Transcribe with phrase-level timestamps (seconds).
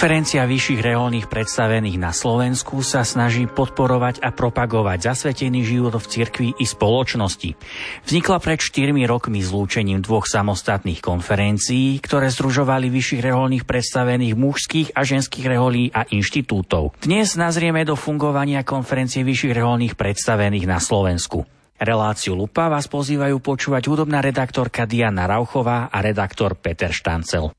[0.00, 6.48] Konferencia vyšších reholných predstavených na Slovensku sa snaží podporovať a propagovať zasvetený život v cirkvi
[6.56, 7.52] i spoločnosti.
[8.08, 15.04] Vznikla pred 4 rokmi zlúčením dvoch samostatných konferencií, ktoré združovali vyšších reholných predstavených mužských a
[15.04, 16.96] ženských reholí a inštitútov.
[17.04, 21.44] Dnes nazrieme do fungovania konferencie vyšších reholných predstavených na Slovensku.
[21.76, 27.52] Reláciu Lupa vás pozývajú počúvať hudobná redaktorka Diana Rauchová a redaktor Peter Štancel.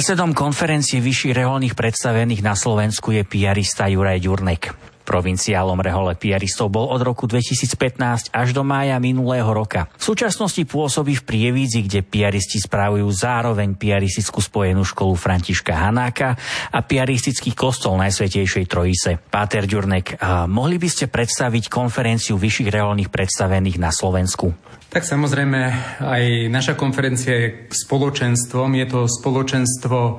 [0.00, 4.72] Predsedom konferencie vyšších reholných predstavených na Slovensku je piarista Juraj Ďurnek.
[5.04, 9.92] Provinciálom rehole piaristov bol od roku 2015 až do mája minulého roka.
[10.00, 16.32] V súčasnosti pôsobí v Prievidzi, kde piaristi správujú zároveň piaristickú spojenú školu Františka Hanáka
[16.72, 19.20] a piaristický kostol Najsvetejšej Trojice.
[19.20, 20.16] Páter Ďurnek,
[20.48, 24.69] mohli by ste predstaviť konferenciu vyšších reholných predstavených na Slovensku?
[24.90, 25.70] Tak samozrejme,
[26.02, 28.74] aj naša konferencia je spoločenstvom.
[28.74, 30.18] Je to spoločenstvo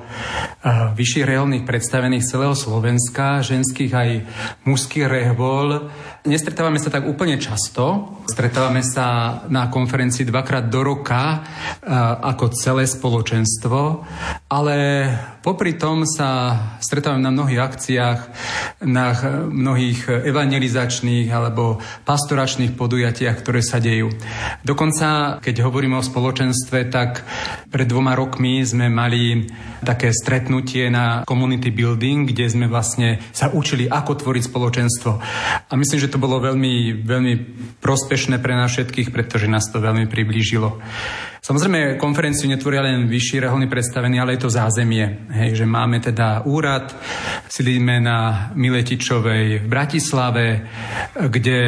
[0.96, 4.10] vyšších reálnych predstavených celého Slovenska, ženských aj
[4.64, 5.92] mužských rehbol.
[6.22, 8.14] Nestretávame sa tak úplne často.
[8.30, 11.90] Stretávame sa na konferencii dvakrát do roka eh,
[12.30, 14.06] ako celé spoločenstvo,
[14.46, 14.76] ale
[15.42, 18.18] popri tom sa stretávame na mnohých akciách,
[18.86, 19.10] na
[19.50, 24.14] mnohých evangelizačných alebo pastoračných podujatiach, ktoré sa dejú.
[24.62, 27.26] Dokonca, keď hovoríme o spoločenstve, tak
[27.66, 29.50] pred dvoma rokmi sme mali
[29.82, 35.10] také stretnutie na community building, kde sme vlastne sa učili, ako tvoriť spoločenstvo.
[35.66, 37.34] A myslím, že to bolo veľmi, veľmi
[37.80, 40.76] prospešné pre nás všetkých, pretože nás to veľmi priblížilo.
[41.42, 45.26] Samozrejme, konferenciu netvoria len vyšší reholní predstavení, ale je to zázemie.
[45.34, 46.94] Hej, že máme teda úrad,
[47.50, 50.62] sídlíme na Miletičovej v Bratislave,
[51.18, 51.58] kde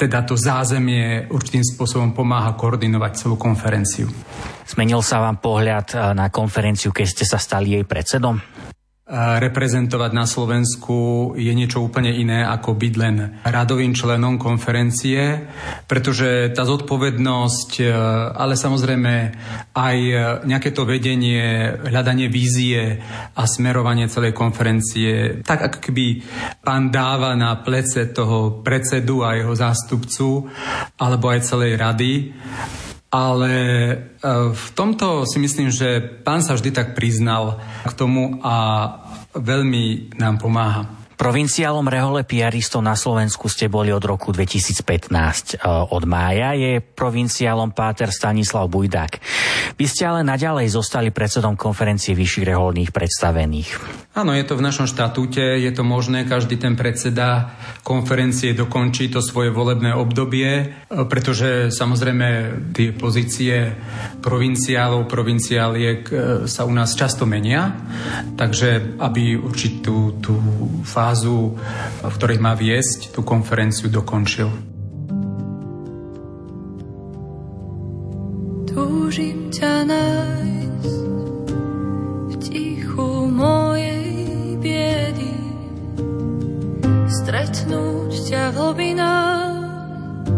[0.00, 4.08] teda to zázemie určitým spôsobom pomáha koordinovať celú konferenciu.
[4.64, 8.40] Zmenil sa vám pohľad na konferenciu, keď ste sa stali jej predsedom?
[9.08, 15.48] Reprezentovať na Slovensku je niečo úplne iné ako byť len radovým členom konferencie,
[15.88, 17.84] pretože tá zodpovednosť, e,
[18.36, 19.14] ale samozrejme
[19.72, 19.96] aj
[20.44, 23.00] nejaké to vedenie, hľadanie vízie
[23.32, 26.06] a smerovanie celej konferencie, tak ako keby
[26.60, 30.52] pán dáva na plece toho predsedu a jeho zástupcu,
[31.00, 32.12] alebo aj celej rady.
[33.08, 33.96] Ale e,
[34.52, 37.56] v tomto si myslím, že pán sa vždy tak priznal
[37.88, 38.56] k tomu a
[39.32, 40.97] veľmi nám pomáha.
[41.18, 45.58] Provinciálom rehole piaristov na Slovensku ste boli od roku 2015.
[45.58, 49.18] E, od mája je provinciálom páter Stanislav Bujdák.
[49.74, 53.68] Vy ste ale naďalej zostali predsedom konferencie vyšších reholných predstavených.
[54.14, 57.50] Áno, je to v našom štatúte, je to možné, každý ten predseda
[57.82, 60.66] konferencie dokončí to svoje volebné obdobie, e,
[61.10, 62.26] pretože samozrejme
[62.70, 63.74] tie pozície
[64.22, 66.14] provinciálov, provinciáliek e,
[66.46, 67.74] sa u nás často menia,
[68.38, 70.38] takže aby určitú tú
[70.86, 71.56] fázu fázu,
[72.04, 74.52] v ktorej má viesť tú konferenciu, dokončil.
[78.68, 81.00] Túžim ťa nájsť
[82.28, 85.32] v tichu mojej biedy,
[87.08, 90.28] stretnúť ťa v hlbinách,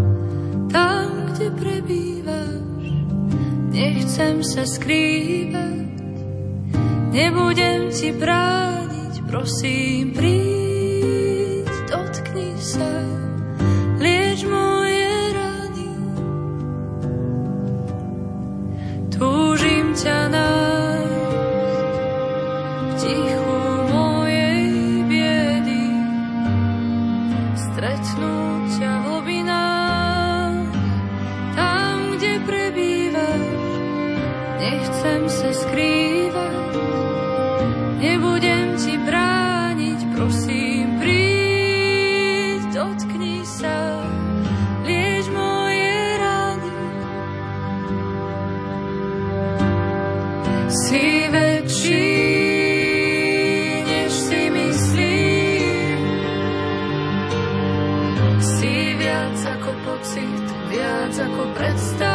[0.70, 2.86] tam, kde prebývaš.
[3.74, 5.90] Nechcem sa skrývať,
[7.10, 8.89] nebudem ti brániť,
[9.30, 11.70] prosím, príď.
[11.86, 13.09] dnešnej
[61.60, 62.09] let's start.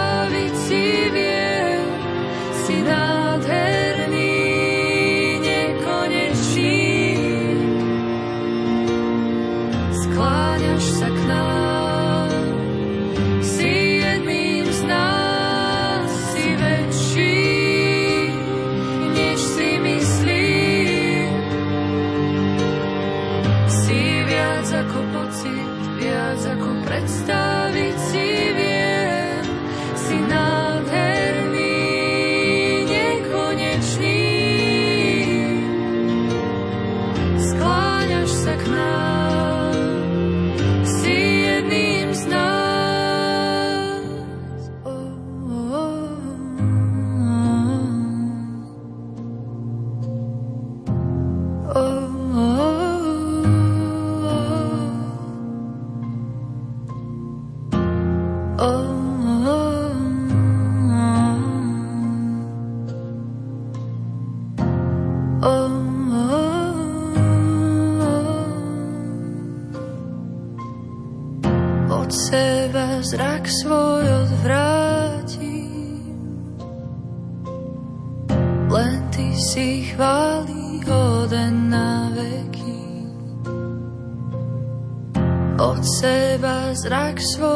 [87.26, 87.55] so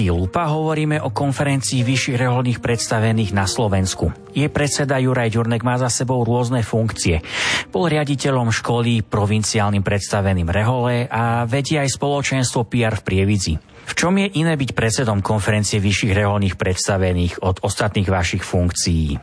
[0.00, 4.08] relácii Lupa hovoríme o konferencii vyšších reholných predstavených na Slovensku.
[4.32, 7.20] Je predseda Juraj Ďurnek má za sebou rôzne funkcie.
[7.68, 13.54] Bol riaditeľom školy provinciálnym predstaveným rehole a vedie aj spoločenstvo PR v Prievidzi.
[13.60, 19.20] V čom je iné byť predsedom konferencie vyšších reholných predstavených od ostatných vašich funkcií?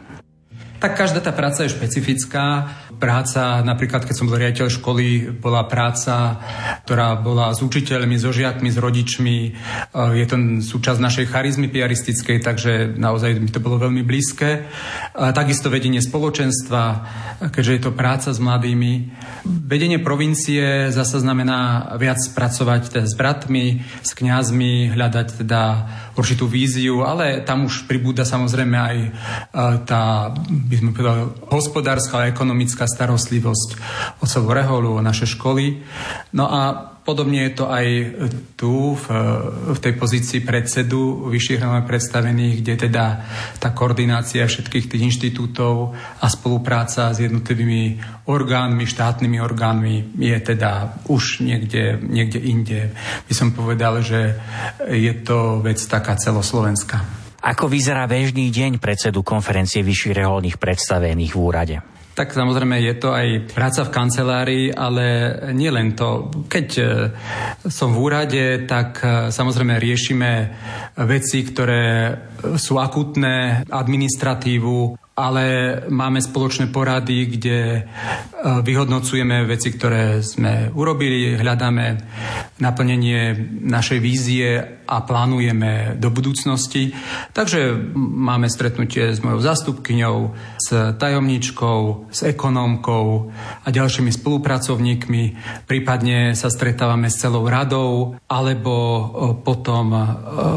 [0.77, 2.69] Tak každá tá práca je špecifická.
[2.98, 6.42] Práca, napríklad keď som bol riaditeľ školy, bola práca,
[6.82, 9.38] ktorá bola s učiteľmi, so žiakmi, s rodičmi.
[9.38, 9.51] E,
[10.18, 10.36] je to
[10.66, 14.66] súčasť našej charizmy piaristickej, takže naozaj mi to bolo veľmi blízke.
[15.13, 16.84] Takisto vedenie spoločenstva,
[17.54, 19.13] keďže je to práca s mladými.
[19.46, 25.62] Vedenie provincie zase znamená viac pracovať teda s bratmi, s kňazmi, hľadať teda
[26.18, 29.10] určitú víziu, ale tam už pribúda samozrejme aj e,
[29.86, 31.22] tá by sme povedali,
[31.54, 33.70] hospodárska a ekonomická starostlivosť
[34.20, 35.84] o celú reholu, o naše školy.
[36.34, 37.88] No a podobne je to aj
[38.60, 39.06] tu, v,
[39.72, 43.06] v tej pozícii predsedu vyšších predstavených, kde teda
[43.63, 51.48] tá koordinácia všetkých tých inštitútov a spolupráca s jednotlivými orgánmi, štátnymi orgánmi je teda už
[51.48, 52.91] niekde, niekde inde.
[53.32, 54.36] By som povedal, že
[54.91, 57.27] je to vec taká celoslovenská.
[57.39, 61.77] Ako vyzerá bežný deň predsedu konferencie vyšších reholných predstavených v úrade?
[62.18, 66.34] Tak samozrejme je to aj práca v kancelárii, ale nie len to.
[66.50, 66.86] Keď e,
[67.70, 70.32] som v úrade, tak e, samozrejme riešime
[71.06, 72.18] veci, ktoré
[72.58, 75.46] sú akutné, administratívu, ale
[75.90, 77.82] máme spoločné porady, kde e,
[78.62, 81.86] vyhodnocujeme veci, ktoré sme urobili, hľadáme
[82.62, 83.34] naplnenie
[83.66, 86.94] našej vízie a plánujeme do budúcnosti.
[87.34, 90.18] Takže máme stretnutie s mojou zastupkyňou,
[90.62, 90.70] s
[91.02, 93.34] tajomničkou, s ekonómkou
[93.66, 95.24] a ďalšími spolupracovníkmi.
[95.66, 99.02] Prípadne sa stretávame s celou radou alebo e,
[99.42, 100.02] potom e,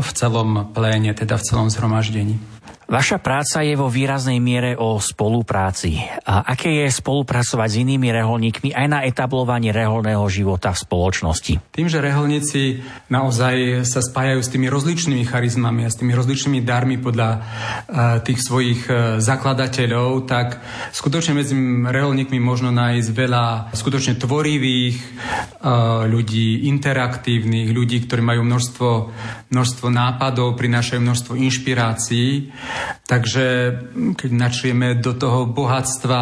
[0.04, 2.59] v celom pléne, teda v celom zhromaždení.
[2.90, 6.02] Vaša práca je vo výraznej miere o spolupráci.
[6.26, 11.70] A aké je spolupracovať s inými reholníkmi aj na etablovanie reholného života v spoločnosti?
[11.70, 16.98] Tým, že reholníci naozaj sa spájajú s tými rozličnými charizmami a s tými rozličnými darmi
[16.98, 17.42] podľa uh,
[18.26, 20.58] tých svojich uh, zakladateľov, tak
[20.90, 21.54] skutočne medzi
[21.86, 28.90] reholníkmi možno nájsť veľa skutočne tvorivých uh, ľudí, interaktívnych ľudí, ktorí majú množstvo,
[29.54, 32.50] množstvo nápadov, prinášajú množstvo inšpirácií
[33.06, 33.46] Takže
[34.14, 36.20] keď načrieme do toho bohatstva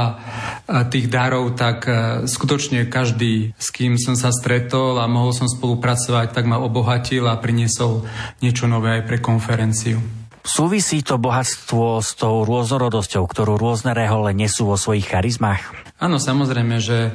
[0.89, 1.85] tých darov, tak
[2.25, 7.41] skutočne každý, s kým som sa stretol a mohol som spolupracovať, tak ma obohatil a
[7.41, 8.09] priniesol
[8.41, 10.01] niečo nové aj pre konferenciu.
[10.49, 15.61] Súvisí to bohatstvo s tou rôznorodosťou, ktorú rôzne rehole nesú vo svojich charizmách?
[16.01, 17.13] Áno, samozrejme, že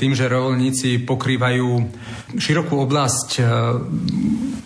[0.00, 1.68] tým, že reholníci pokrývajú
[2.40, 3.44] širokú oblasť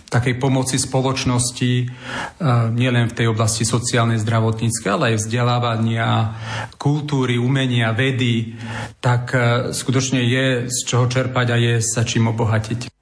[0.07, 1.73] takej pomoci spoločnosti,
[2.71, 6.09] nielen v tej oblasti sociálnej, zdravotníckej, ale aj vzdelávania,
[6.79, 8.55] kultúry, umenia, vedy,
[9.03, 9.35] tak
[9.75, 12.94] skutočne je z čoho čerpať a je sa čím obohatiť.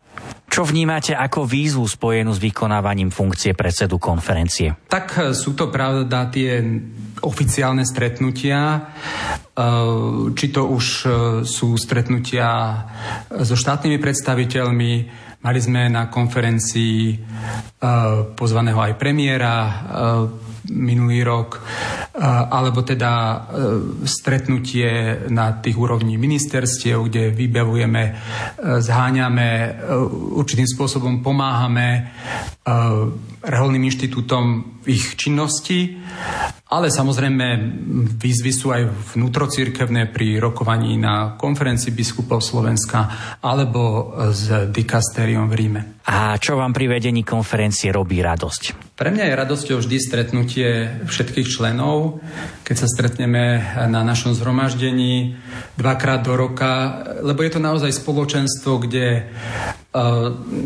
[0.54, 4.86] Čo vnímate ako výzvu spojenú s vykonávaním funkcie predsedu konferencie?
[4.86, 6.62] Tak e, sú to pravda tie
[7.26, 8.82] oficiálne stretnutia, e,
[10.38, 11.08] či to už e,
[11.42, 12.86] sú stretnutia
[13.34, 14.94] so štátnymi predstaviteľmi,
[15.44, 17.20] Mali sme na konferencii
[18.34, 19.56] pozvaného aj premiéra
[20.72, 21.60] minulý rok,
[22.48, 23.44] alebo teda
[24.08, 28.04] stretnutie na tých úrovní ministerstiev, kde vybavujeme,
[28.80, 29.84] zháňame,
[30.32, 32.16] určitým spôsobom pomáhame
[33.44, 35.98] reholným inštitútom ich činnosti,
[36.74, 37.46] ale samozrejme
[38.18, 45.82] výzvy sú aj vnútrocirkevné pri rokovaní na konferencii biskupov Slovenska alebo s dikastériom v Ríme.
[46.10, 48.94] A čo vám pri vedení konferencie robí radosť?
[48.98, 50.70] Pre mňa je radosťou vždy stretnutie
[51.06, 52.20] všetkých členov,
[52.66, 55.38] keď sa stretneme na našom zhromaždení
[55.78, 59.30] dvakrát do roka, lebo je to naozaj spoločenstvo, kde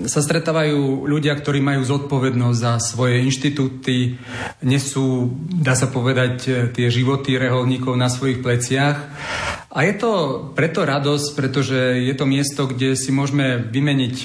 [0.07, 4.15] sa stretávajú ľudia, ktorí majú zodpovednosť za svoje inštitúty,
[4.63, 8.95] nesú, dá sa povedať, tie životy reholníkov na svojich pleciach.
[9.77, 10.11] A je to
[10.57, 14.15] preto radosť, pretože je to miesto, kde si môžeme vymeniť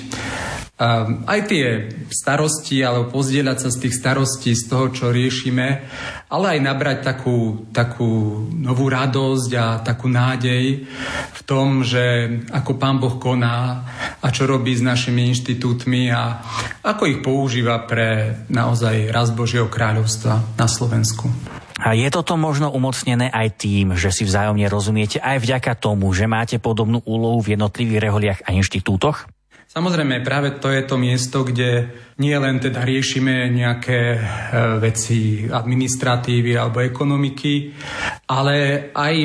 [1.28, 1.66] aj tie
[2.10, 5.84] starosti, alebo pozdieľať sa z tých starostí, z toho, čo riešime,
[6.26, 10.82] ale aj nabrať takú, takú novú radosť a takú nádej
[11.36, 13.86] v tom, že ako Pán Boh koná
[14.18, 16.42] a čo robí s našimi inštitútmi a
[16.82, 21.30] ako ich používa pre naozaj raz Božieho kráľovstva na Slovensku.
[21.82, 26.30] A je toto možno umocnené aj tým, že si vzájomne rozumiete aj vďaka tomu, že
[26.30, 29.26] máte podobnú úlohu v jednotlivých reholiach a inštitútoch?
[29.72, 31.88] Samozrejme, práve to je to miesto, kde
[32.20, 34.20] nie len teda riešime nejaké e,
[34.76, 37.72] veci administratívy alebo ekonomiky,
[38.28, 39.16] ale aj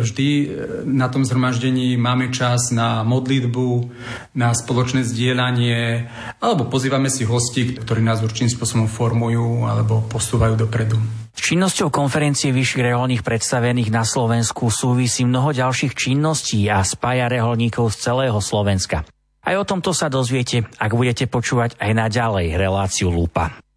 [0.00, 0.46] vždy e,
[0.88, 3.92] na tom zhromaždení máme čas na modlitbu,
[4.40, 6.08] na spoločné zdieľanie,
[6.40, 10.96] alebo pozývame si hosti, ktorí nás určitým spôsobom formujú alebo posúvajú dopredu.
[11.36, 18.08] Činnosťou konferencie vyšších reholných predstavených na Slovensku súvisí mnoho ďalších činností a spája reholníkov z
[18.08, 19.04] celého Slovenska.
[19.40, 23.69] Aj o tomto sa dozviete, ak budete počúvať aj naďalej reláciu Lupa.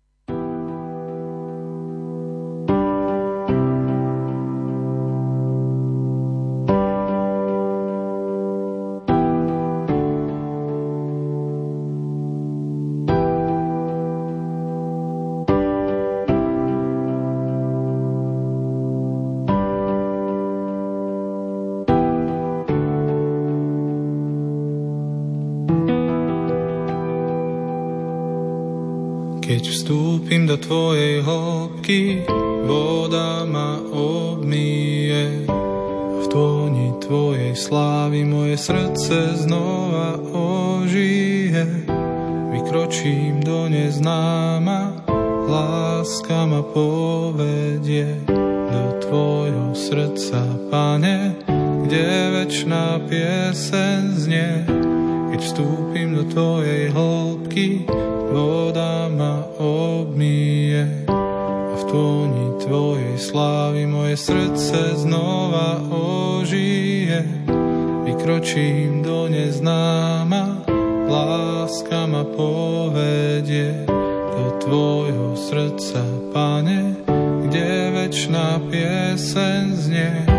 [68.13, 70.61] prikročím do neznáma,
[71.09, 73.89] láska ma povedie
[74.37, 76.93] do tvojho srdca, pane,
[77.41, 80.32] kde večná pieseň znie.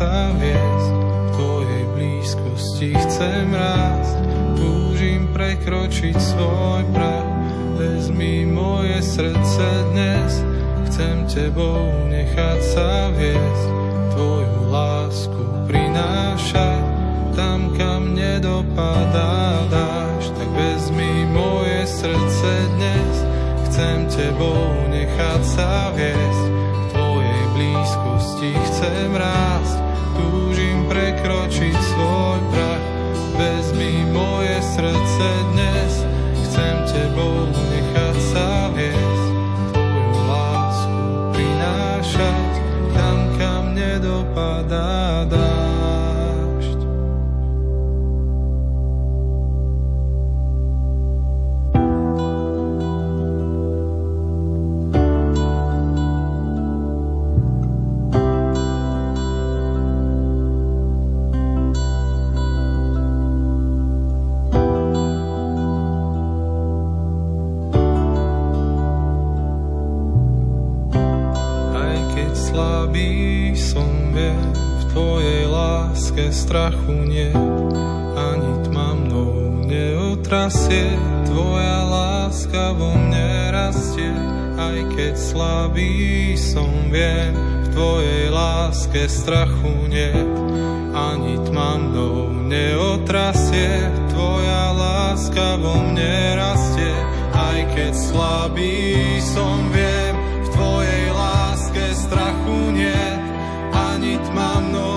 [0.00, 2.88] sa viesť, v Tvojej blízkosti.
[2.96, 4.16] Chcem rásť,
[4.56, 7.28] túžim prekročiť svoj prach,
[7.76, 10.40] vezmi moje srdce dnes,
[10.88, 13.68] chcem Tebou nechať sa viesť,
[14.16, 16.80] Tvoju lásku prinášať,
[17.36, 23.14] tam kam nedopadá dáš, tak vezmi moje srdce dnes,
[23.68, 26.60] chcem Tebou nechať sa viesť,
[27.52, 29.79] blízkosti chcem rásť
[30.90, 32.86] prekročiť svoj prach.
[33.38, 35.92] Vezmi moje srdce dnes,
[36.44, 37.39] chcem tebou
[76.90, 77.30] strachu nie,
[78.16, 80.98] ani tma mnou neotrasie.
[81.26, 84.10] Tvoja láska vo mne rastie,
[84.58, 90.10] aj keď slabý som, viem, v Tvojej láske strachu nie,
[90.90, 93.86] ani tma mnou neotrasie.
[94.10, 96.94] Tvoja láska vo mne rastie,
[97.30, 103.06] aj keď slabý som, viem, v Tvojej láske strachu nie,
[103.70, 104.89] ani tma mnou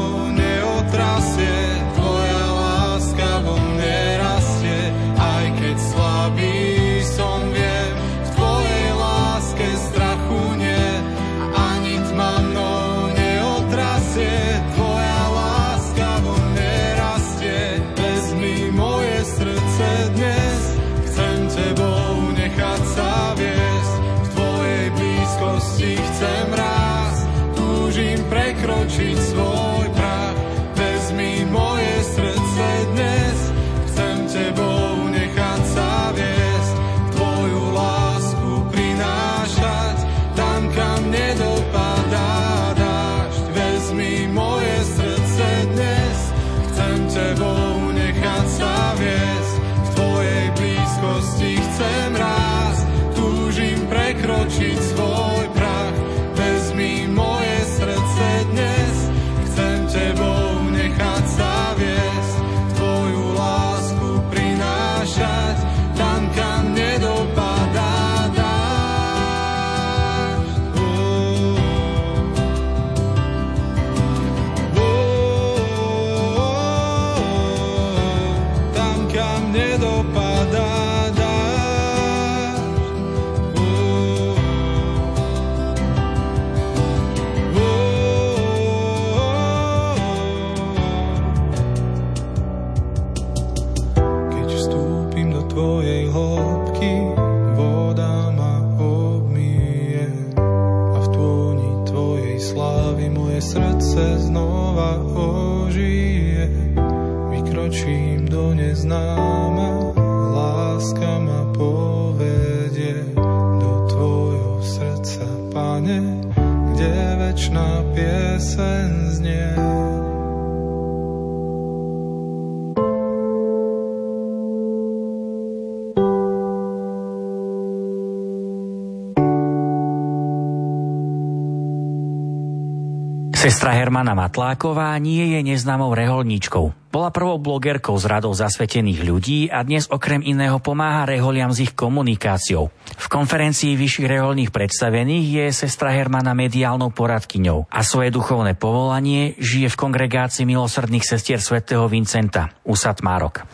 [134.04, 136.92] Hermana Matláková nie je neznámou reholníčkou.
[136.92, 141.72] Bola prvou blogerkou z radou zasvetených ľudí a dnes okrem iného pomáha reholiam s ich
[141.72, 142.68] komunikáciou.
[143.00, 149.72] V konferencii vyšších reholných predstavených je sestra Hermana mediálnou poradkyňou a svoje duchovné povolanie žije
[149.72, 153.48] v kongregácii milosrdných sestier svätého Vincenta, Usat Márok.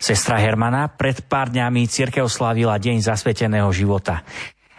[0.00, 4.24] Sestra Hermana pred pár dňami církev slávila Deň zasveteného života.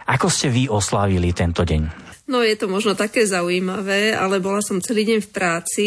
[0.02, 2.10] Ako ste vy oslávili tento deň?
[2.32, 5.86] No je to možno také zaujímavé, ale bola som celý deň v práci,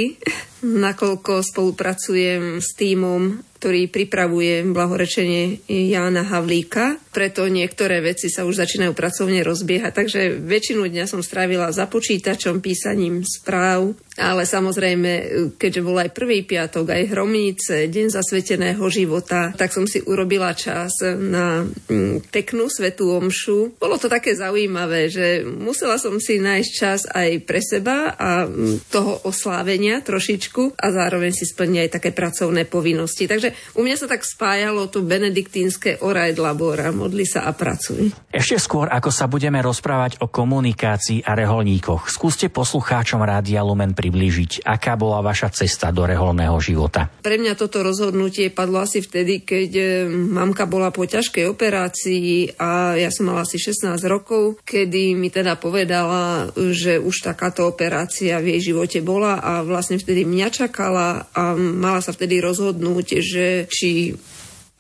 [0.64, 7.02] nakoľko spolupracujem s týmom ktorý pripravuje blahorečenie Jána Havlíka.
[7.10, 9.90] Preto niektoré veci sa už začínajú pracovne rozbiehať.
[9.90, 13.98] Takže väčšinu dňa som strávila za počítačom, písaním správ.
[14.16, 15.12] Ale samozrejme,
[15.60, 21.04] keďže bol aj prvý piatok, aj hromnice, deň zasveteného života, tak som si urobila čas
[21.04, 23.76] na mm, peknú svetú omšu.
[23.76, 28.88] Bolo to také zaujímavé, že musela som si nájsť čas aj pre seba a mm,
[28.88, 33.28] toho oslávenia trošičku a zároveň si splniť aj také pracovné povinnosti.
[33.28, 38.12] Takže u mňa sa tak spájalo to benediktínske oraj labora, modli sa a pracuj.
[38.32, 44.68] Ešte skôr, ako sa budeme rozprávať o komunikácii a reholníkoch, skúste poslucháčom Rádia Lumen priblížiť,
[44.68, 47.08] aká bola vaša cesta do reholného života.
[47.24, 53.00] Pre mňa toto rozhodnutie padlo asi vtedy, keď e, mamka bola po ťažkej operácii a
[53.00, 58.58] ja som mala asi 16 rokov, kedy mi teda povedala, že už takáto operácia v
[58.58, 64.12] jej živote bola a vlastne vtedy mňa čakala a mala sa vtedy rozhodnúť, že či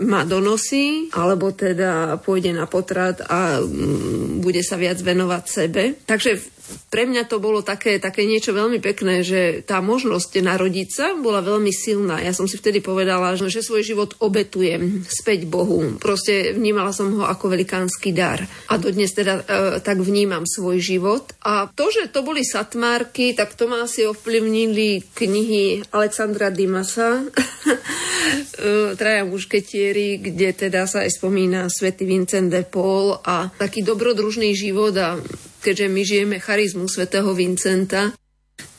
[0.03, 5.95] ma donosí, alebo teda pôjde na potrat a mm, bude sa viac venovať sebe.
[6.03, 6.54] Takže
[6.89, 11.43] pre mňa to bolo také, také niečo veľmi pekné, že tá možnosť narodiť sa bola
[11.43, 12.23] veľmi silná.
[12.23, 15.99] Ja som si vtedy povedala, že svoj život obetujem späť Bohu.
[16.01, 18.41] Proste vnímala som ho ako velikánsky dar.
[18.71, 19.43] A dodnes teda e,
[19.83, 21.35] tak vnímam svoj život.
[21.45, 28.95] A to, že to boli satmárky, tak to ma asi ovplyvnili knihy Alexandra Dimasa, e,
[28.95, 34.95] Traja mušketieri, kde teda sa aj spomína svätý Vincent de Paul a taký dobrodružný život
[34.97, 35.19] a
[35.65, 38.13] keďže my žijeme charizmu svätého Vincenta,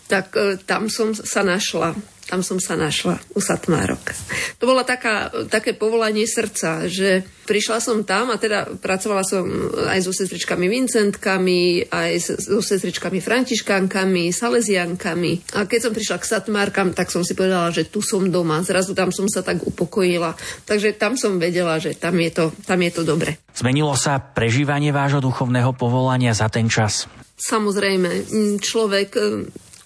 [0.06, 1.98] tak e, tam som sa našla.
[2.26, 4.10] Tam som sa našla u Satmárok.
[4.58, 9.46] To bolo taká, také povolanie srdca, že prišla som tam a teda pracovala som
[9.86, 12.12] aj so sestričkami Vincentkami, aj
[12.42, 15.54] so sestričkami Františkánkami, Salesiankami.
[15.54, 18.58] A keď som prišla k Satmárkam, tak som si povedala, že tu som doma.
[18.66, 20.34] Zrazu tam som sa tak upokojila.
[20.66, 23.38] Takže tam som vedela, že tam je to, tam je to dobre.
[23.54, 27.06] Zmenilo sa prežívanie vášho duchovného povolania za ten čas?
[27.36, 28.26] Samozrejme,
[28.58, 29.14] človek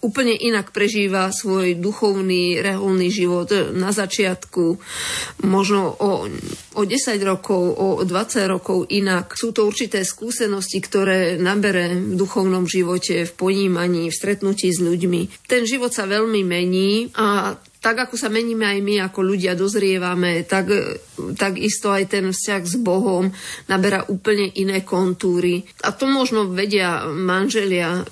[0.01, 4.81] úplne inak prežíva svoj duchovný, reholný život na začiatku,
[5.45, 6.27] možno o,
[6.77, 9.37] o 10 rokov, o 20 rokov inak.
[9.37, 15.47] Sú to určité skúsenosti, ktoré nabere v duchovnom živote, v ponímaní, v stretnutí s ľuďmi.
[15.47, 20.45] Ten život sa veľmi mení a tak ako sa meníme aj my, ako ľudia dozrievame,
[20.45, 20.69] tak,
[21.41, 23.33] tak isto aj ten vzťah s Bohom
[23.73, 25.65] naberá úplne iné kontúry.
[25.81, 28.05] A to možno vedia manželia,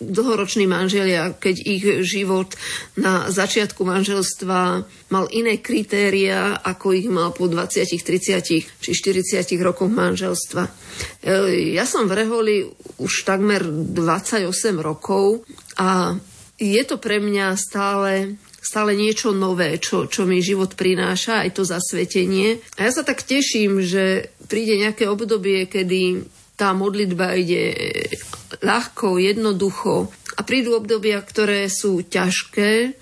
[0.00, 2.56] dlhoroční manželia, keď ich život
[2.96, 4.60] na začiatku manželstva
[5.12, 10.64] mal iné kritéria, ako ich mal po 20, 30 či 40 rokoch manželstva.
[10.64, 10.70] E,
[11.76, 12.56] ja som v Reholi
[13.04, 14.48] už takmer 28
[14.80, 15.44] rokov
[15.76, 16.16] a
[16.58, 18.34] je to pre mňa stále
[18.68, 22.60] stále niečo nové, čo, čo mi život prináša, aj to zasvetenie.
[22.76, 26.28] A ja sa tak teším, že príde nejaké obdobie, kedy
[26.60, 27.72] tá modlitba ide
[28.60, 32.92] ľahko, jednoducho a prídu obdobia, ktoré sú ťažké,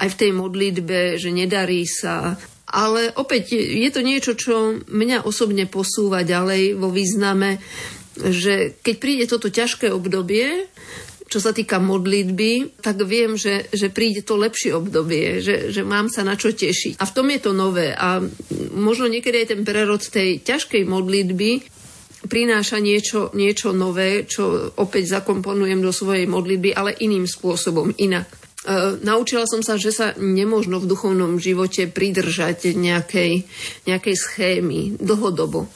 [0.00, 5.68] aj v tej modlitbe, že nedarí sa, ale opäť je to niečo, čo mňa osobne
[5.68, 7.60] posúva ďalej vo význame,
[8.16, 10.70] že keď príde toto ťažké obdobie,
[11.30, 16.10] čo sa týka modlitby, tak viem, že, že príde to lepšie obdobie, že, že mám
[16.10, 16.98] sa na čo tešiť.
[16.98, 17.94] A v tom je to nové.
[17.94, 18.18] A
[18.74, 21.50] možno niekedy aj ten prerod tej ťažkej modlitby
[22.26, 28.26] prináša niečo, niečo nové, čo opäť zakomponujem do svojej modlitby, ale iným spôsobom, inak.
[28.66, 33.46] E, naučila som sa, že sa nemôžno v duchovnom živote pridržať nejakej,
[33.86, 35.70] nejakej schémy dlhodobo.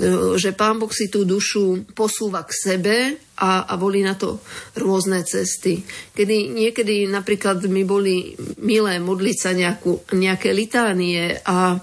[0.00, 2.96] E, že pán Boh si tú dušu posúva k sebe
[3.36, 4.40] a, a boli na to
[4.80, 5.84] rôzne cesty.
[6.16, 8.32] Kedy niekedy napríklad mi boli
[8.64, 11.76] milé modliť sa nejakú, nejaké litánie a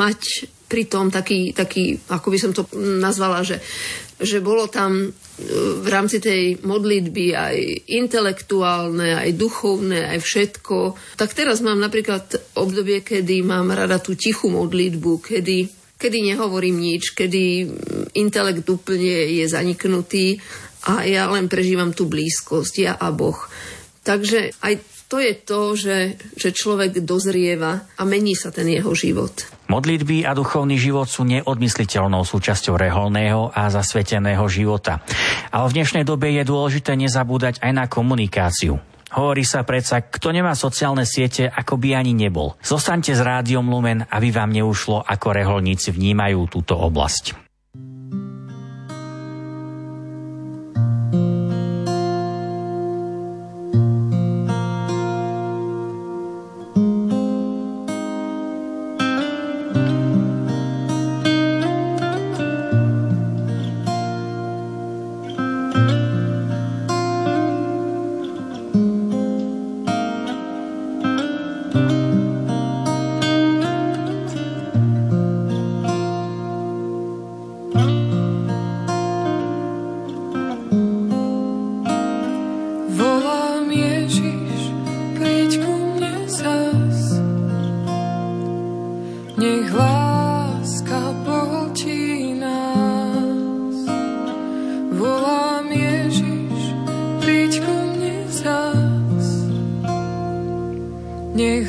[0.00, 0.20] mať
[0.66, 3.62] pritom taký, taký, ako by som to nazvala, že,
[4.18, 5.08] že bolo tam e,
[5.84, 7.56] v rámci tej modlitby aj
[7.92, 10.96] intelektuálne, aj duchovné, aj všetko.
[11.20, 17.16] Tak teraz mám napríklad obdobie, kedy mám rada tú tichú modlitbu, kedy kedy nehovorím nič,
[17.16, 17.68] kedy
[18.16, 20.40] intelekt úplne je zaniknutý
[20.86, 23.36] a ja len prežívam tú blízkosť, ja a Boh.
[24.06, 24.74] Takže aj
[25.06, 25.98] to je to, že,
[26.34, 29.46] že človek dozrieva a mení sa ten jeho život.
[29.70, 35.02] Modlitby a duchovný život sú neodmysliteľnou súčasťou reholného a zasveteného života.
[35.50, 38.78] Ale v dnešnej dobe je dôležité nezabúdať aj na komunikáciu.
[39.14, 42.58] Hovorí sa predsa, kto nemá sociálne siete, ako by ani nebol.
[42.58, 47.45] Zostaňte s rádiom Lumen, aby vám neušlo, ako reholníci vnímajú túto oblasť.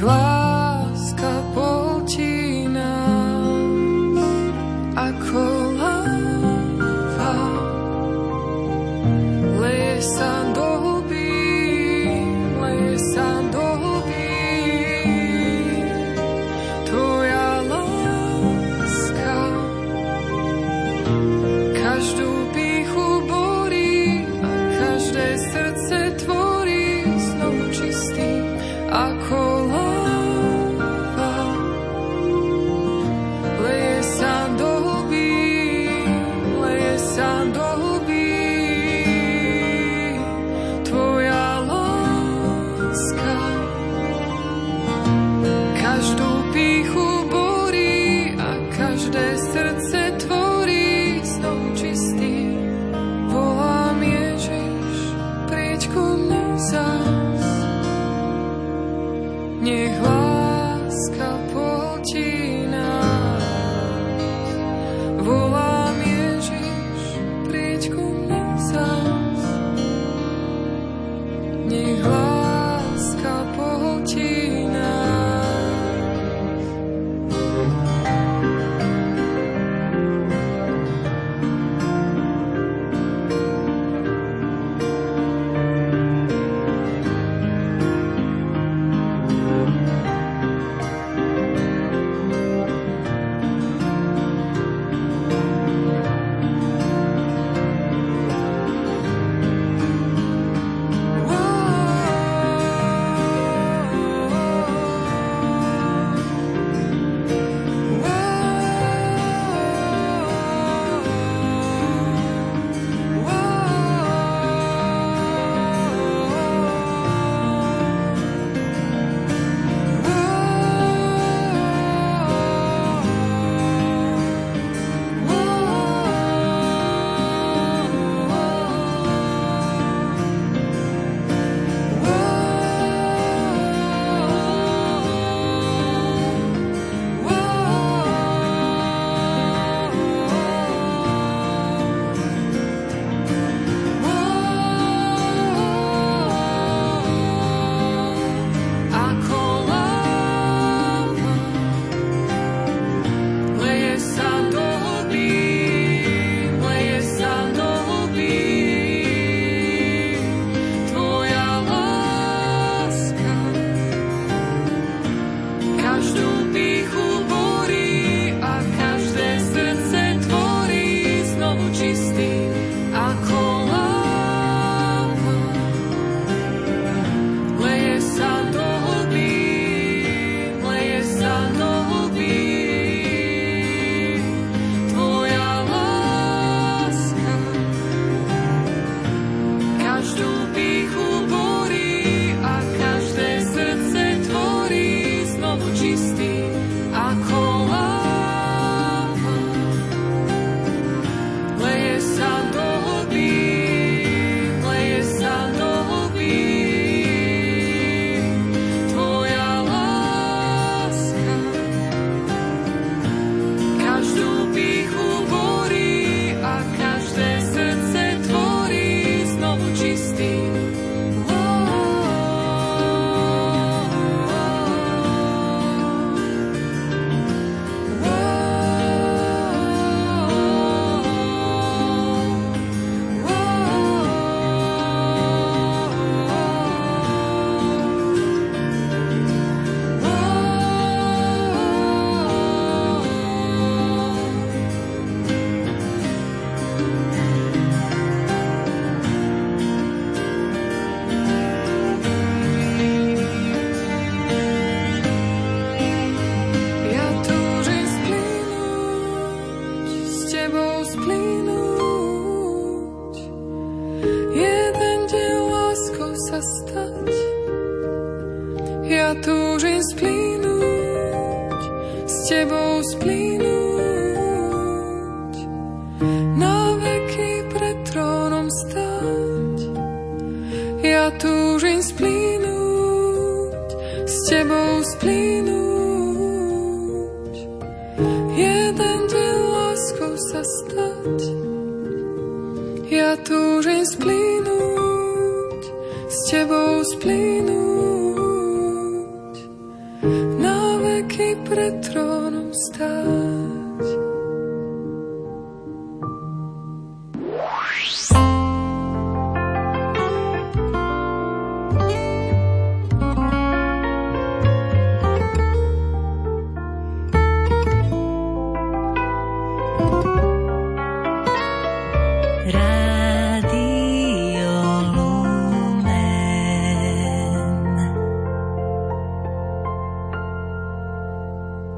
[0.07, 2.46] Srdce tvorí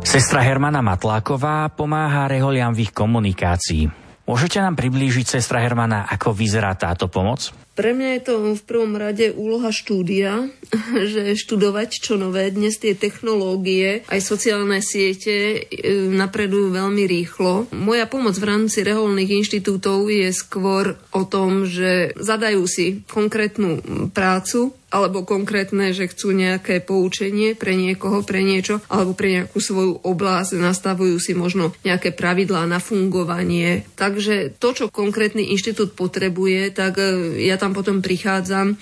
[0.10, 3.93] Sestra Hermana Matláková pomáha reholiam v ich komunikácii.
[4.26, 7.54] Môžete nám priblížiť, sestra Hermana, ako vyzerá táto pomoc?
[7.80, 10.52] Pre mňa je to v prvom rade úloha štúdia,
[11.15, 12.52] že študovať čo nové.
[12.52, 17.72] Dnes tie technológie, aj sociálne siete e, napredujú veľmi rýchlo.
[17.72, 23.80] Moja pomoc v rámci reholných inštitútov je skôr o tom, že zadajú si konkrétnu
[24.12, 30.01] prácu, alebo konkrétne, že chcú nejaké poučenie pre niekoho, pre niečo, alebo pre nejakú svoju
[30.01, 33.86] oblasť, nastavujú si možno nejaké pravidlá na fungovanie.
[33.93, 38.76] Takže to, čo konkrétny inštitút potrebuje, tak e, ja tam potom prichádzam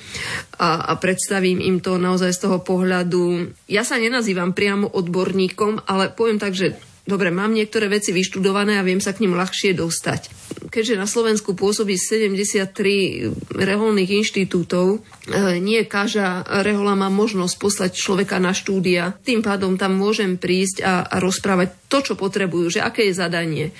[0.57, 3.53] a, a predstavím im to naozaj z toho pohľadu.
[3.69, 8.85] Ja sa nenazývam priamo odborníkom, ale poviem tak, že dobre, mám niektoré veci vyštudované a
[8.85, 10.29] viem sa k ním ľahšie dostať.
[10.67, 18.37] Keďže na Slovensku pôsobí 73 reholných inštitútov, e, nie každá rehola má možnosť poslať človeka
[18.37, 19.15] na štúdia.
[19.23, 23.65] Tým pádom tam môžem prísť a, a rozprávať to, čo potrebujú, že aké je zadanie.
[23.71, 23.73] E,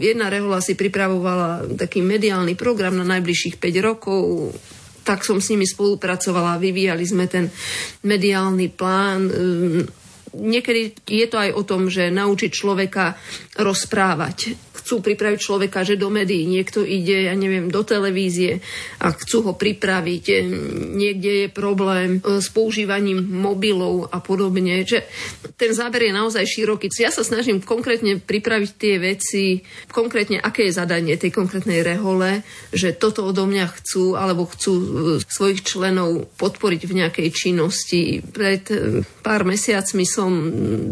[0.00, 4.56] jedna rehola si pripravovala taký mediálny program na najbližších 5 rokov,
[5.08, 7.48] tak som s nimi spolupracovala, vyvíjali sme ten
[8.04, 9.32] mediálny plán, e,
[10.34, 13.16] niekedy je to aj o tom, že naučiť človeka
[13.56, 18.64] rozprávať chcú pripraviť človeka, že do médií niekto ide, ja neviem, do televízie
[19.04, 20.48] a chcú ho pripraviť.
[20.96, 24.88] Niekde je problém e, s používaním mobilov a podobne.
[24.88, 25.04] Že
[25.60, 26.88] ten záber je naozaj široký.
[27.04, 29.60] Ja sa snažím konkrétne pripraviť tie veci,
[29.92, 32.40] konkrétne aké je zadanie tej konkrétnej rehole,
[32.72, 34.86] že toto odo mňa chcú alebo chcú e,
[35.20, 38.24] svojich členov podporiť v nejakej činnosti.
[38.24, 38.76] Pred e,
[39.20, 40.17] pár mesiacmi som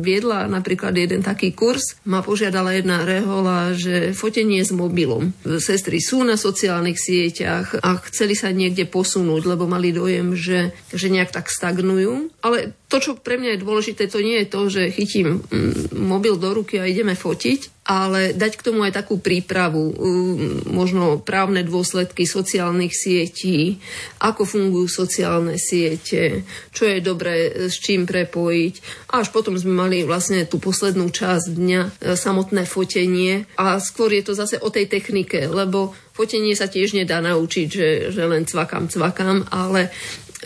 [0.05, 1.99] viedla napríklad jeden taký kurz.
[2.07, 5.35] Ma požiadala jedna rehola, že fotenie s mobilom.
[5.43, 11.11] Sestry sú na sociálnych sieťach a chceli sa niekde posunúť, lebo mali dojem, že, že
[11.11, 12.31] nejak tak stagnujú.
[12.45, 16.39] Ale to, čo pre mňa je dôležité, to nie je to, že chytím mm, mobil
[16.39, 21.67] do ruky a ideme fotiť, ale dať k tomu aj takú prípravu, mm, možno právne
[21.67, 23.83] dôsledky sociálnych sietí,
[24.23, 28.75] ako fungujú sociálne siete, čo je dobré s čím prepojiť.
[29.11, 33.51] A až potom sme mali vlastne tú poslednú časť dňa, e, samotné fotenie.
[33.59, 37.89] A skôr je to zase o tej technike, lebo fotenie sa tiež nedá naučiť, že,
[38.15, 39.91] že len cvakám, cvakám, ale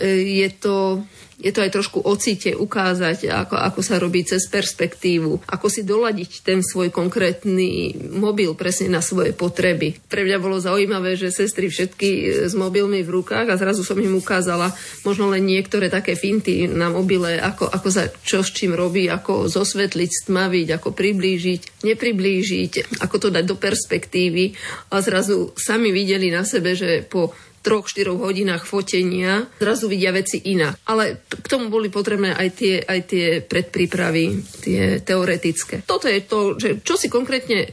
[0.05, 1.05] je to
[1.41, 6.45] je to aj trošku ocite ukázať, ako, ako sa robí cez perspektívu, ako si doladiť
[6.45, 9.97] ten svoj konkrétny mobil presne na svoje potreby.
[10.05, 12.09] Pre mňa bolo zaujímavé, že sestry všetky
[12.45, 14.69] s mobilmi v rukách a zrazu som im ukázala
[15.01, 19.49] možno len niektoré také finty na mobile, ako, ako sa čo s čím robí, ako
[19.49, 24.53] zosvetliť, stmaviť, ako priblížiť, nepriblížiť, ako to dať do perspektívy
[24.93, 30.41] a zrazu sami videli na sebe, že po troch, štyroch hodinách fotenia zrazu vidia veci
[30.41, 30.81] inak.
[30.89, 34.25] Ale k tomu boli potrebné aj tie, aj tie predprípravy,
[34.65, 35.85] tie teoretické.
[35.85, 37.69] Toto je to, že čo si konkrétne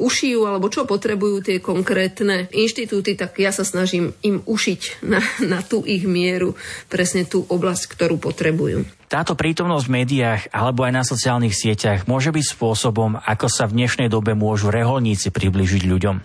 [0.00, 5.60] ušijú alebo čo potrebujú tie konkrétne inštitúty, tak ja sa snažím im ušiť na, na
[5.60, 6.56] tú ich mieru
[6.88, 8.88] presne tú oblasť, ktorú potrebujú.
[9.10, 13.82] Táto prítomnosť v médiách alebo aj na sociálnych sieťach môže byť spôsobom, ako sa v
[13.82, 16.16] dnešnej dobe môžu reholníci približiť ľuďom.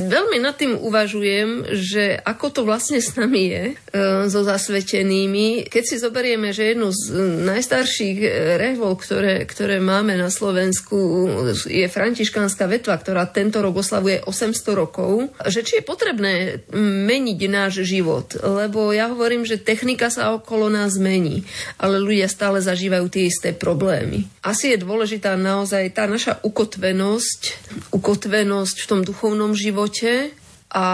[0.00, 3.74] Veľmi nad tým uvažujem, že ako to vlastne s nami je e,
[4.32, 5.68] so zasvetenými.
[5.68, 7.12] Keď si zoberieme, že jednu z
[7.44, 10.96] najstarších e, rehvol, ktoré, ktoré máme na Slovensku,
[11.68, 16.34] je františkánska vetva, ktorá tento rok oslavuje 800 rokov, že či je potrebné
[16.80, 18.32] meniť náš život.
[18.40, 21.44] Lebo ja hovorím, že technika sa okolo nás mení,
[21.76, 24.30] ale ľudia stále zažívajú tie isté problémy.
[24.40, 27.40] Asi je dôležitá naozaj tá naša ukotvenosť,
[27.92, 30.30] ukotvenosť v tom duchovnom živote, živote
[30.70, 30.86] a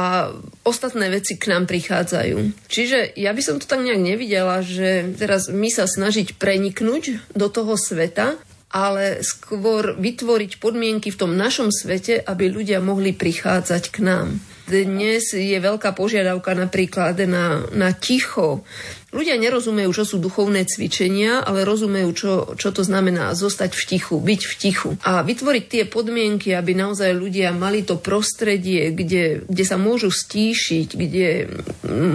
[0.65, 2.65] ostatné veci k nám prichádzajú.
[2.65, 7.53] Čiže ja by som to tak nejak nevidela, že teraz my sa snažiť preniknúť do
[7.53, 8.41] toho sveta,
[8.73, 14.41] ale skôr vytvoriť podmienky v tom našom svete, aby ľudia mohli prichádzať k nám.
[14.67, 18.67] Dnes je veľká požiadavka napríklad na, na ticho.
[19.15, 24.19] Ľudia nerozumejú, čo sú duchovné cvičenia, ale rozumejú, čo, čo to znamená zostať v tichu,
[24.19, 24.91] byť v tichu.
[25.07, 30.89] A vytvoriť tie podmienky, aby naozaj ľudia mali to prostredie, kde, kde sa môžu stíšiť,
[30.99, 31.29] kde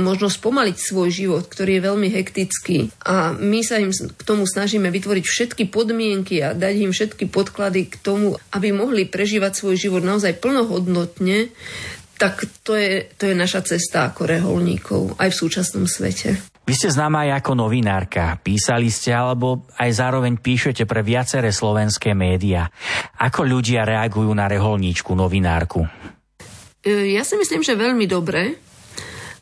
[0.04, 2.92] možno spomaliť svoj život, ktorý je veľmi hektický.
[3.08, 7.88] A my sa im k tomu snažíme vytvoriť všetky podmienky a dať im všetky podklady
[7.88, 11.50] k tomu, aby mohli prežívať svoj život naozaj plnohodnotne,
[12.22, 16.38] tak to je, to je naša cesta ako reholníkov aj v súčasnom svete.
[16.62, 18.38] Vy ste známa aj ako novinárka.
[18.38, 22.70] Písali ste alebo aj zároveň píšete pre viaceré slovenské médiá.
[23.18, 25.82] Ako ľudia reagujú na reholníčku, novinárku?
[26.86, 28.71] E, ja si myslím, že veľmi dobre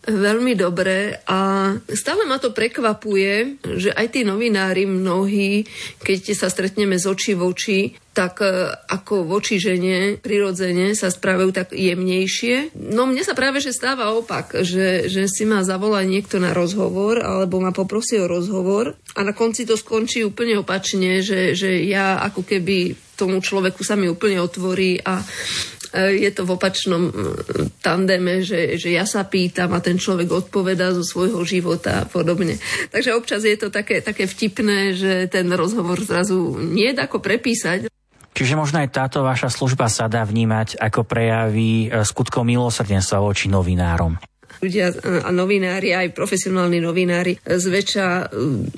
[0.08, 5.68] veľmi dobre a stále ma to prekvapuje, že aj tí novinári mnohí,
[6.00, 7.80] keď sa stretneme z očí v oči,
[8.16, 12.76] tak e, ako voči žene prirodzene sa správajú tak jemnejšie.
[12.76, 17.20] No mne sa práve že stáva opak, že, že si ma zavolá niekto na rozhovor
[17.20, 22.24] alebo ma poprosí o rozhovor a na konci to skončí úplne opačne, že, že ja
[22.24, 25.20] ako keby tomu človeku sa mi úplne otvorí a
[25.94, 27.04] je to v opačnom
[27.82, 32.62] tandeme, že, že ja sa pýtam a ten človek odpovedá zo svojho života a podobne.
[32.94, 37.90] Takže občas je to také, také vtipné, že ten rozhovor zrazu nie je ako prepísať.
[38.38, 43.50] Čiže možno aj táto vaša služba sa dá vnímať ako prejavy e, skutkov milosrdenstva voči
[43.52, 44.16] novinárom
[44.60, 48.26] ľudia a novinári, aj profesionálni novinári zväčša e,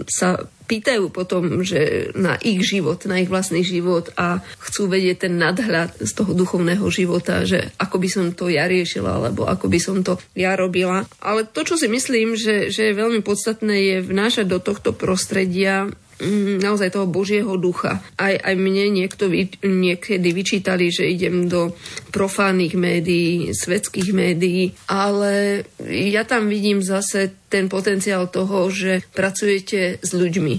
[0.07, 5.35] sa pýtajú potom, že na ich život, na ich vlastný život a chcú vedieť ten
[5.35, 9.79] nadhľad z toho duchovného života, že ako by som to ja riešila, alebo ako by
[9.83, 11.03] som to ja robila.
[11.19, 15.91] Ale to, čo si myslím, že, že je veľmi podstatné, je vnášať do tohto prostredia
[16.21, 17.97] Mm, naozaj toho Božieho ducha.
[18.13, 21.73] Aj, aj mne niekto vy, niekedy vyčítali, že idem do
[22.13, 30.11] profánnych médií, svetských médií, ale ja tam vidím zase ten potenciál toho, že pracujete s
[30.13, 30.55] ľuďmi.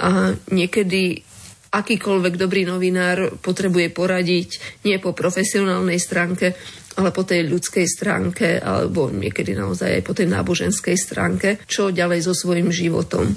[0.00, 1.20] A niekedy
[1.76, 6.56] akýkoľvek dobrý novinár potrebuje poradiť nie po profesionálnej stránke,
[6.96, 12.24] ale po tej ľudskej stránke, alebo niekedy naozaj aj po tej náboženskej stránke, čo ďalej
[12.24, 13.28] so svojím životom.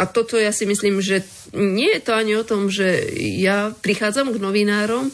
[0.00, 1.20] A toto ja si myslím, že
[1.52, 3.04] nie je to ani o tom, že
[3.36, 5.12] ja prichádzam k novinárom,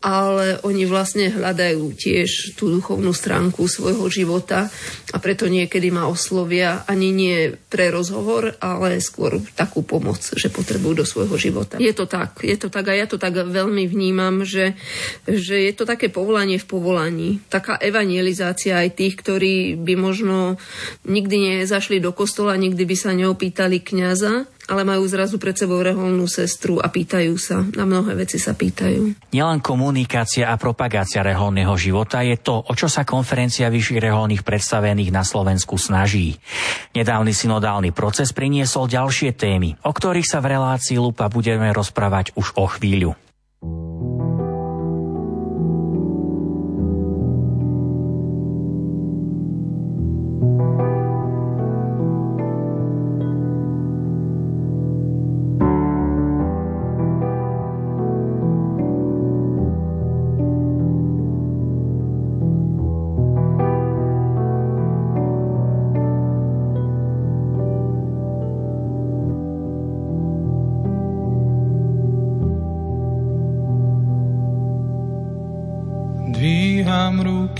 [0.00, 4.72] ale oni vlastne hľadajú tiež tú duchovnú stránku svojho života
[5.12, 11.04] a preto niekedy ma oslovia ani nie pre rozhovor, ale skôr takú pomoc, že potrebujú
[11.04, 11.76] do svojho života.
[11.76, 14.72] Je to tak, je to tak a ja to tak veľmi vnímam, že,
[15.28, 17.30] že je to také povolanie v povolaní.
[17.52, 20.56] Taká evangelizácia aj tých, ktorí by možno
[21.04, 26.30] nikdy nezašli do kostola, nikdy by sa neopýtali kňaza, ale majú zrazu pred sebou reholnú
[26.30, 27.66] sestru a pýtajú sa.
[27.74, 29.34] Na mnohé veci sa pýtajú.
[29.34, 35.10] Nielen komunikácia a propagácia reholného života je to, o čo sa konferencia vyšších reholných predstavených
[35.10, 36.38] na Slovensku snaží.
[36.94, 42.54] Nedávny synodálny proces priniesol ďalšie témy, o ktorých sa v relácii Lupa budeme rozprávať už
[42.54, 43.18] o chvíľu.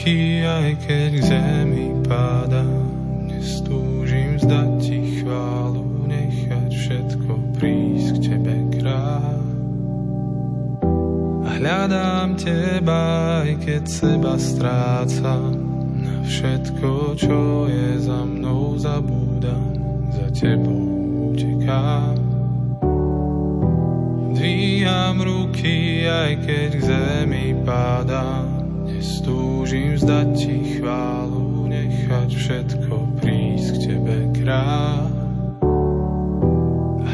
[0.00, 2.64] Ruky, aj keď k zemi páda.
[3.28, 9.44] Nestúžim zdať ti chválu, nechať všetko prísť k tebe krát.
[11.44, 13.02] A hľadám teba,
[13.44, 15.68] aj keď seba strácam.
[16.00, 19.76] Na všetko, čo je za mnou, zabúdam,
[20.16, 22.16] za tebou utekám.
[24.32, 28.49] Dvíham ruky, aj keď k zemi pádam
[29.00, 35.08] Stúžim vzdať ti chválu, nechať všetko prísť k tebe krát.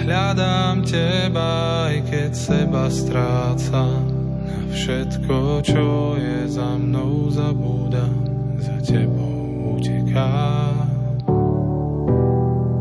[0.02, 4.02] Hľadám teba, aj keď seba strácam.
[4.42, 8.18] Na všetko, čo je za mnou, zabúdam,
[8.58, 10.90] za tebou utekám.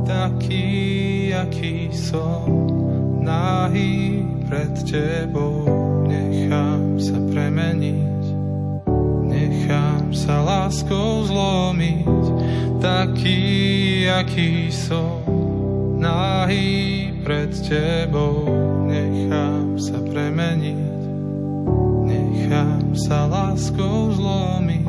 [0.09, 0.65] Taký,
[1.33, 2.49] aký som,
[3.21, 5.69] nahý pred tebou,
[6.09, 8.14] nechám sa premeniť
[9.45, 12.25] nechám sa láskou zlomiť,
[12.81, 13.41] taký,
[14.09, 15.21] aký som,
[16.01, 18.49] nahý pred tebou,
[18.89, 20.97] nechám sa premeniť,
[22.09, 24.84] nechám sa láskou zlomiť.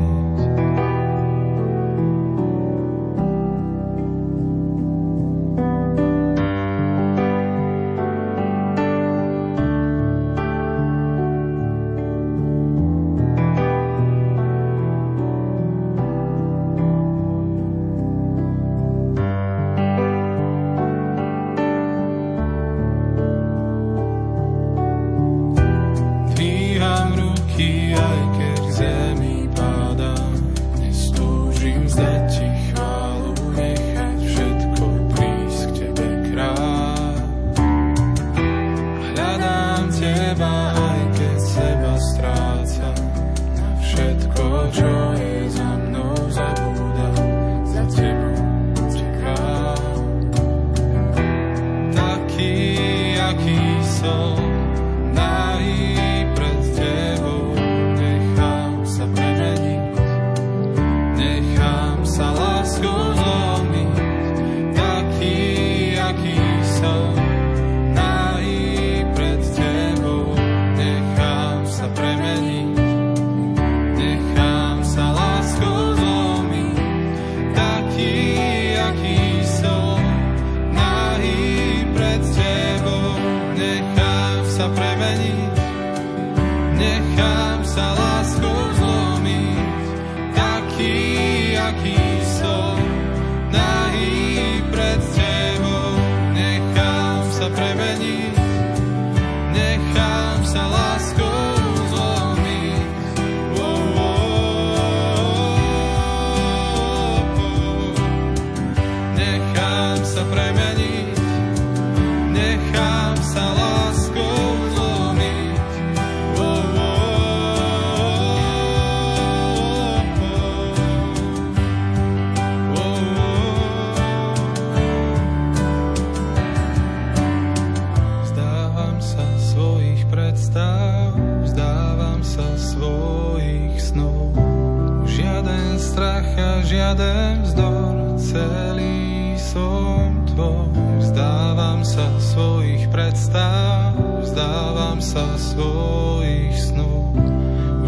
[136.65, 140.73] žiaden vzdor, celý som tvoj.
[141.01, 147.17] Vzdávam sa svojich predstav, vzdávam sa svojich snov.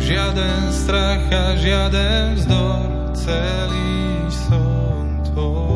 [0.00, 5.67] Žiaden strach a žiaden vzdor, celý som tvoj.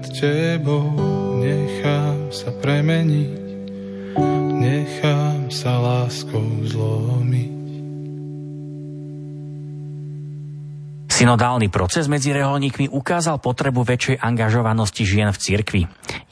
[0.00, 0.96] Pred tebou,
[1.36, 3.36] nechám sa premeniť,
[4.56, 7.60] nechám sa láskou zlomiť.
[11.12, 15.82] Synodálny proces medzi reholníkmi ukázal potrebu väčšej angažovanosti žien v cirkvi.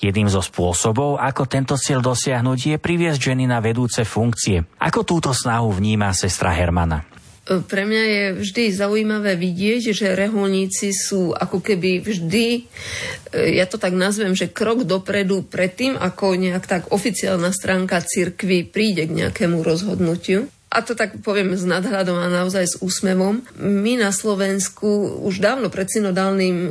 [0.01, 4.65] Jedným zo spôsobov, ako tento cieľ dosiahnuť, je priviesť ženy na vedúce funkcie.
[4.81, 7.05] Ako túto snahu vníma sestra Hermana?
[7.49, 12.61] Pre mňa je vždy zaujímavé vidieť, že reholníci sú ako keby vždy, e,
[13.57, 19.09] ja to tak nazvem, že krok dopredu predtým, ako nejak tak oficiálna stránka cirkvy príde
[19.09, 20.53] k nejakému rozhodnutiu.
[20.69, 25.73] A to tak poviem s nadhľadom a naozaj s úsmevom, my na Slovensku už dávno
[25.73, 26.69] pred synodálnym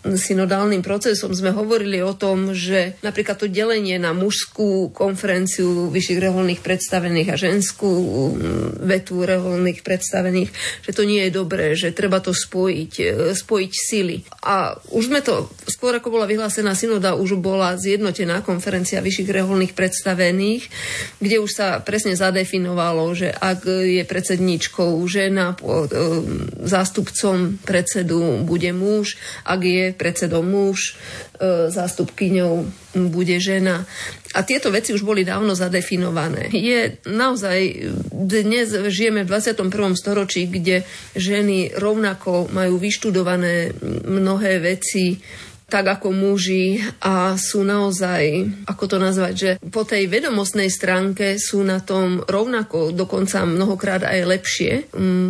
[0.00, 6.64] synodálnym procesom sme hovorili o tom, že napríklad to delenie na mužskú konferenciu vyšších reholných
[6.64, 10.48] predstavených a ženskú mm, vetu reholných predstavených,
[10.80, 14.16] že to nie je dobré, že treba to spojiť, e, spojiť sily.
[14.48, 19.76] A už sme to, skôr ako bola vyhlásená synoda, už bola zjednotená konferencia vyšších reholných
[19.76, 20.64] predstavených,
[21.20, 25.84] kde už sa presne zadefinovalo, že ak je predsedničkou žena, e,
[26.64, 30.94] zástupcom predsedu bude muž, ak je predsedom muž,
[31.38, 32.66] e, zástupkyňou
[33.10, 33.86] bude žena.
[34.34, 36.50] A tieto veci už boli dávno zadefinované.
[36.54, 37.58] Je naozaj,
[38.14, 39.98] dnes žijeme v 21.
[39.98, 40.86] storočí, kde
[41.18, 43.74] ženy rovnako majú vyštudované
[44.06, 45.18] mnohé veci,
[45.70, 51.62] tak ako muži a sú naozaj, ako to nazvať, že po tej vedomostnej stránke sú
[51.62, 54.72] na tom rovnako, dokonca mnohokrát aj lepšie.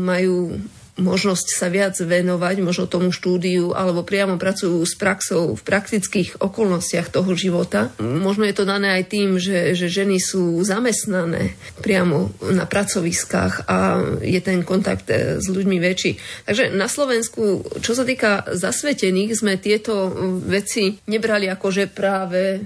[0.00, 0.56] Majú
[1.00, 7.08] možnosť sa viac venovať možno tomu štúdiu alebo priamo pracujú s praxou v praktických okolnostiach
[7.08, 7.90] toho života.
[7.98, 13.78] Možno je to dané aj tým, že, že ženy sú zamestnané priamo na pracoviskách a
[14.20, 16.44] je ten kontakt e, s ľuďmi väčší.
[16.46, 20.12] Takže na Slovensku, čo sa týka zasvetených, sme tieto
[20.44, 22.60] veci nebrali ako, že práve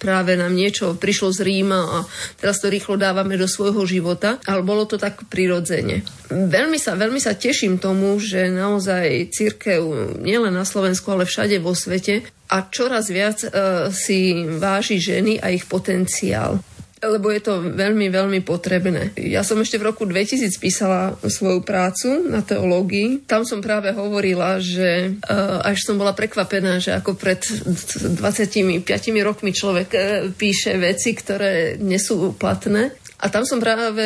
[0.00, 1.98] práve nám niečo prišlo z Ríma a
[2.40, 6.00] teraz to rýchlo dávame do svojho života, ale bolo to tak prirodzene.
[6.32, 9.84] Veľmi sa, veľmi sa teším tomu, že naozaj církev
[10.24, 15.52] nielen na Slovensku, ale všade vo svete a čoraz viac uh, si váži ženy a
[15.54, 16.58] ich potenciál
[17.00, 19.16] lebo je to veľmi, veľmi potrebné.
[19.16, 23.24] Ja som ešte v roku 2000 písala svoju prácu na teológii.
[23.24, 28.84] Tam som práve hovorila, že uh, až som bola prekvapená, že ako pred 25
[29.24, 30.02] rokmi človek uh,
[30.36, 32.92] píše veci, ktoré nie sú platné.
[33.20, 34.04] A tam som práve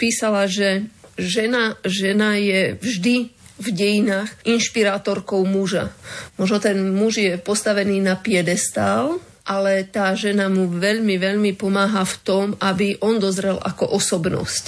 [0.00, 0.88] písala, že
[1.20, 3.16] žena, žena je vždy
[3.60, 5.92] v dejinách inšpirátorkou muža.
[6.40, 12.16] Možno ten muž je postavený na piedestál, ale tá žena mu veľmi, veľmi pomáha v
[12.22, 14.64] tom, aby on dozrel ako osobnosť.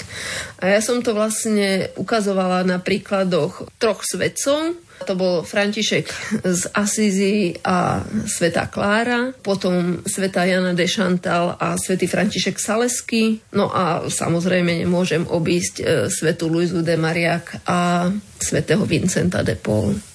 [0.63, 6.07] A ja som to vlastne ukazovala na príkladoch troch svedcov, to bol František
[6.47, 13.43] z Asízy a Sveta Klára, potom Sveta Jana de Chantal a Svetý František Salesky.
[13.51, 20.12] No a samozrejme nemôžem obísť e, Svetu Luizu de Mariak a Svetého Vincenta de Paul.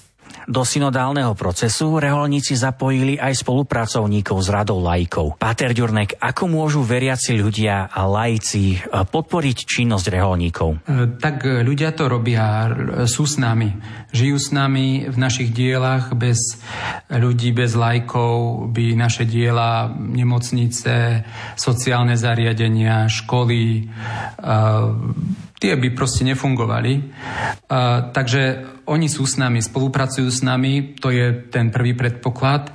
[0.48, 5.36] Do synodálneho procesu reholníci zapojili aj spolupracovníkov z radou laikov.
[5.36, 10.70] Páter Ďurnek, ako môžu veriaci ľudia a laici e, podporiť činnosť reholníkov?
[10.88, 12.72] E, tak ľudia to robia,
[13.12, 13.76] sú s nami.
[14.16, 16.16] Žijú s nami v našich dielach.
[16.16, 16.40] Bez
[17.12, 21.28] ľudí, bez lajkov by naše diela, nemocnice,
[21.60, 23.86] sociálne zariadenia, školy, e,
[25.58, 26.94] tie by proste nefungovali.
[27.68, 32.70] Uh, takže oni sú s nami, spolupracujú s nami, to je ten prvý predpoklad.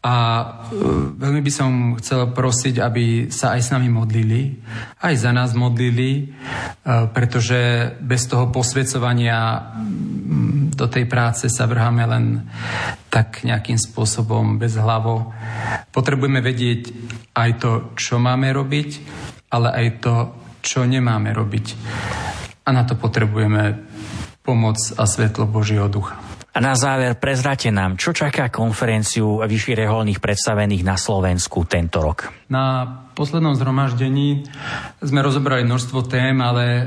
[0.00, 4.56] A uh, veľmi by som chcel prosiť, aby sa aj s nami modlili,
[5.04, 12.04] aj za nás modlili, uh, pretože bez toho posvedcovania mm, do tej práce sa vrháme
[12.08, 12.48] len
[13.12, 15.36] tak nejakým spôsobom bez hlavo.
[15.92, 16.92] Potrebujeme vedieť
[17.36, 18.88] aj to, čo máme robiť,
[19.52, 20.14] ale aj to,
[20.66, 21.66] čo nemáme robiť.
[22.66, 23.78] A na to potrebujeme
[24.42, 26.18] pomoc a svetlo Božieho ducha.
[26.56, 32.32] A na záver prezrate nám, čo čaká konferenciu vyšších reholných predstavených na Slovensku tento rok.
[32.48, 34.48] Na poslednom zhromaždení
[35.04, 36.84] sme rozobrali množstvo tém, ale e,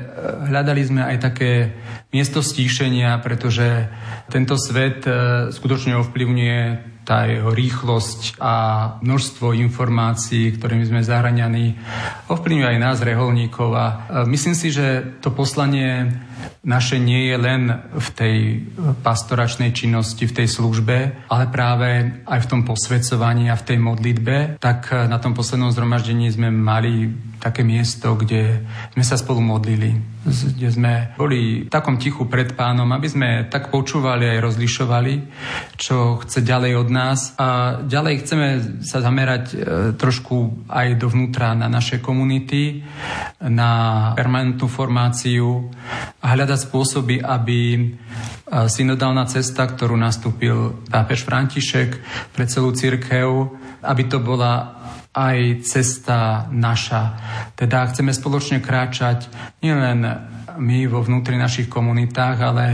[0.49, 1.77] hľadali sme aj také
[2.09, 3.93] miesto stíšenia, pretože
[4.33, 6.61] tento svet e, skutočne ovplyvňuje
[7.09, 8.53] tá jeho rýchlosť a
[9.01, 11.73] množstvo informácií, ktorými sme zahraňaní,
[12.29, 13.69] ovplyvňuje aj nás, reholníkov.
[13.73, 13.85] A
[14.29, 16.13] myslím si, že to poslanie
[16.63, 17.61] naše nie je len
[17.95, 18.37] v tej
[19.01, 24.59] pastoračnej činnosti, v tej službe, ale práve aj v tom posvedcovaní a v tej modlitbe,
[24.59, 27.09] tak na tom poslednom zhromaždení sme mali
[27.39, 29.95] také miesto, kde sme sa spolu modlili,
[30.27, 35.13] kde sme boli v takom tichu pred pánom, aby sme tak počúvali aj rozlišovali,
[35.79, 37.19] čo chce ďalej od nás.
[37.39, 38.47] A ďalej chceme
[38.83, 39.55] sa zamerať e,
[39.95, 42.83] trošku aj dovnútra na naše komunity,
[43.39, 43.71] na
[44.19, 45.71] permanentnú formáciu
[46.19, 47.91] a hľadať spôsoby, aby
[48.49, 51.89] synodálna cesta, ktorú nastúpil pápež František
[52.33, 53.53] pre celú církev,
[53.85, 54.79] aby to bola
[55.13, 57.17] aj cesta naša.
[57.57, 59.29] Teda chceme spoločne kráčať
[59.61, 60.05] nielen
[60.59, 62.65] my vo vnútri našich komunitách, ale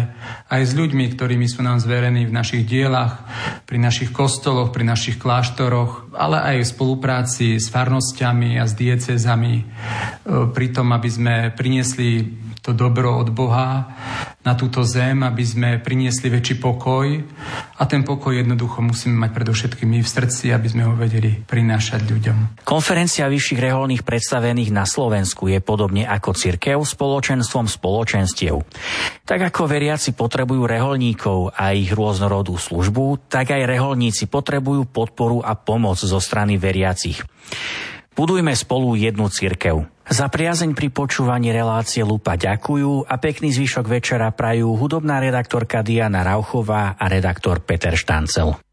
[0.49, 3.21] aj s ľuďmi, ktorými sú nám zverení v našich dielach,
[3.69, 9.53] pri našich kostoloch, pri našich kláštoroch, ale aj v spolupráci s farnosťami a s diecezami,
[9.61, 9.63] e,
[10.49, 12.25] pri tom, aby sme priniesli
[12.65, 13.93] to dobro od Boha
[14.41, 17.21] na túto zem, aby sme priniesli väčší pokoj.
[17.77, 22.01] A ten pokoj jednoducho musíme mať predovšetkým my v srdci, aby sme ho vedeli prinášať
[22.09, 22.65] ľuďom.
[22.65, 28.57] Konferencia vyšších reholných predstavených na Slovensku je podobne ako cirkev spoločenstvom spoločenstiev.
[29.21, 35.53] Tak ako veriaci potrebujú reholníkov a ich rôznorodú službu, tak aj reholníci potrebujú podporu a
[35.53, 37.21] pomoc zo strany veriacich.
[38.15, 39.94] Budujme spolu jednu cirkev.
[40.05, 46.21] Za priazeň pri počúvaní relácie Lupa ďakujú a pekný zvyšok večera prajú hudobná redaktorka Diana
[46.21, 48.64] Rauchová a redaktor Peter Štancel.